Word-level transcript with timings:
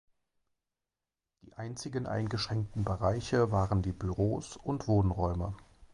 Die 1.43 1.53
einzigen 1.53 2.07
eingeschränkten 2.07 2.83
Bereiche 2.83 3.51
waren 3.51 3.83
die 3.83 3.91
Büros 3.93 4.57
und 4.57 4.87
Wohnräume. 4.87 5.53